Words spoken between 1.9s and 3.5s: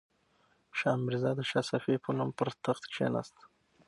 په نوم پر تخت کښېناست.